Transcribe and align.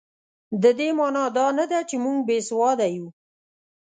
د 0.63 0.65
دې 0.79 0.89
مانا 0.97 1.25
دا 1.37 1.47
نه 1.59 1.65
ده 1.71 1.79
چې 1.89 1.95
موږ 2.05 2.17
بې 2.27 2.37
سواده 2.49 2.87
یو. 2.95 3.07